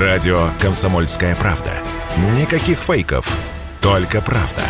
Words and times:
Радио 0.00 0.48
«Комсомольская 0.60 1.36
правда». 1.36 1.70
Никаких 2.36 2.78
фейков, 2.78 3.38
только 3.80 4.20
правда. 4.20 4.62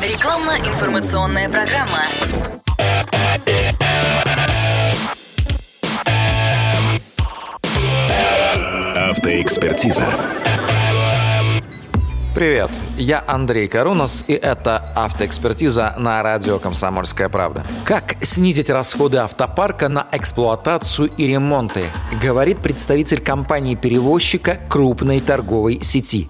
Рекламно-информационная 0.00 1.48
программа. 1.48 2.04
Автоэкспертиза. 9.10 10.37
Привет, 12.38 12.70
я 12.96 13.24
Андрей 13.26 13.66
Карунос, 13.66 14.24
и 14.28 14.32
это 14.32 14.92
автоэкспертиза 14.94 15.96
на 15.98 16.22
радио 16.22 16.60
«Комсомольская 16.60 17.28
правда». 17.28 17.64
Как 17.84 18.14
снизить 18.22 18.70
расходы 18.70 19.18
автопарка 19.18 19.88
на 19.88 20.06
эксплуатацию 20.12 21.10
и 21.16 21.26
ремонты, 21.26 21.86
говорит 22.22 22.58
представитель 22.58 23.20
компании-перевозчика 23.20 24.60
крупной 24.68 25.18
торговой 25.18 25.80
сети. 25.82 26.28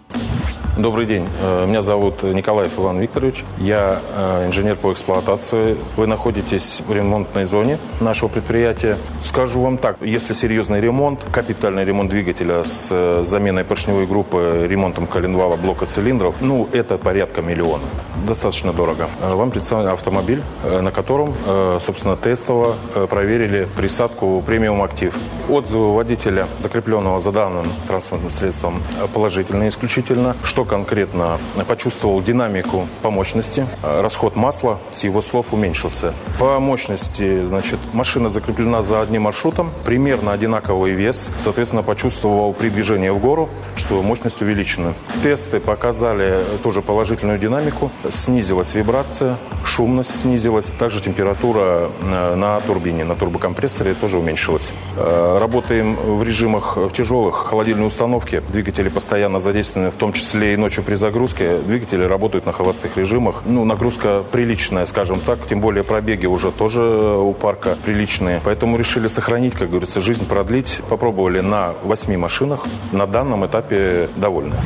Добрый 0.79 1.07
день. 1.07 1.27
Э, 1.43 1.67
меня 1.67 1.83
зовут 1.83 2.23
Николаев 2.23 2.79
Иван 2.79 3.01
Викторович. 3.01 3.45
Я 3.59 4.01
э, 4.17 4.47
инженер 4.47 4.77
по 4.77 4.93
эксплуатации. 4.93 5.77
Вы 5.97 6.07
находитесь 6.07 6.83
в 6.87 6.93
ремонтной 6.93 7.47
зоне 7.47 7.79
нашего 8.01 8.29
предприятия. 8.29 8.97
Скажу 9.21 9.61
вам 9.61 9.77
так, 9.77 9.97
если 10.01 10.35
серьезный 10.35 10.81
ремонт, 10.81 11.27
капитальный 11.33 11.85
ремонт 11.85 12.11
двигателя 12.11 12.63
с 12.63 12.91
э, 12.93 13.23
заменой 13.25 13.65
поршневой 13.65 14.07
группы, 14.07 14.69
ремонтом 14.71 15.09
коленвала, 15.09 15.57
блока 15.57 15.85
цилиндров, 15.87 16.37
ну, 16.41 16.69
это 16.73 16.97
порядка 16.97 17.43
миллиона. 17.43 17.83
Достаточно 18.25 18.73
дорого. 18.73 19.09
Вам 19.21 19.51
представлен 19.51 19.89
автомобиль, 19.89 20.43
на 20.65 20.91
котором, 20.91 21.35
собственно, 21.81 22.17
тестово 22.17 22.75
проверили 23.09 23.67
присадку 23.77 24.43
премиум 24.45 24.83
актив. 24.83 25.15
Отзывы 25.49 25.95
водителя, 25.95 26.47
закрепленного 26.59 27.21
за 27.21 27.33
данным 27.33 27.67
транспортным 27.87 28.31
средством, 28.31 28.83
положительные 29.15 29.71
исключительно. 29.71 30.37
Что 30.43 30.65
конкретно 30.69 31.39
почувствовал 31.67 32.23
динамику 32.23 32.87
по 33.03 33.11
мощности. 33.11 33.67
Расход 33.83 34.37
масла, 34.37 34.79
с 34.93 35.03
его 35.05 35.23
слов, 35.23 35.53
уменьшился. 35.53 36.15
По 36.39 36.61
мощности, 36.61 37.45
значит, 37.45 37.79
машина 37.93 38.29
закреплена 38.29 38.83
за 38.83 39.01
одним 39.01 39.23
маршрутом, 39.23 39.71
примерно 39.85 40.33
одинаковый 40.33 40.93
вес. 40.93 41.33
Соответственно, 41.39 41.83
почувствовал 41.83 42.53
при 42.53 42.69
движении 42.69 43.09
в 43.09 43.19
гору, 43.19 43.49
что 43.77 44.03
мощность 44.03 44.41
увеличена. 44.43 44.95
Тесты 45.23 45.59
показали 45.59 46.45
тоже 46.63 46.83
положительную 46.83 47.39
динамику. 47.39 47.91
Снизилась 48.11 48.75
вибрация, 48.75 49.37
шумность 49.65 50.21
снизилась. 50.21 50.71
Также 50.79 51.01
температура 51.01 51.91
э, 52.01 52.35
на 52.35 52.61
турбине, 52.61 53.05
на 53.05 53.15
турбокомпрессоре 53.15 53.95
тоже 53.95 54.19
уменьшилась. 54.19 54.73
Э, 54.97 55.39
работаем 55.41 55.97
в 55.97 56.23
режимах 56.23 56.77
тяжелых 56.93 57.35
холодильной 57.35 57.87
установки. 57.87 58.43
Двигатели 58.49 58.89
постоянно 58.89 59.41
задействованы, 59.41 59.91
в 59.91 59.97
том 59.97 60.13
числе 60.13 60.55
и 60.55 60.57
ночью 60.59 60.85
при 60.85 60.95
загрузке 60.95 61.59
двигатели 61.59 62.05
работают 62.05 62.47
на 62.47 62.53
холостых 62.53 62.97
режимах. 62.97 63.43
Ну, 63.47 63.65
нагрузка 63.65 64.23
приличная, 64.31 64.85
скажем 64.87 65.21
так, 65.21 65.39
тем 65.49 65.61
более 65.61 65.85
пробеги 65.85 66.27
уже 66.27 66.51
тоже 66.51 66.83
у 66.83 67.33
парка 67.33 67.77
приличные. 67.85 68.41
Поэтому 68.45 68.77
решили 68.77 69.07
сохранить, 69.09 69.55
как 69.55 69.71
говорится, 69.71 70.01
жизнь 70.01 70.27
продлить. 70.27 70.81
Попробовали 70.89 71.41
на 71.41 71.75
восьми 71.85 72.17
машинах. 72.17 72.67
На 72.93 73.07
данном 73.07 73.47
этапе 73.47 74.11
довольны. 74.17 74.57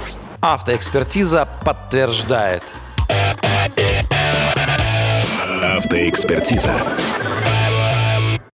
Автоэкспертиза 0.40 1.48
подтверждает. 1.64 2.62
Автоэкспертиза. 5.62 6.72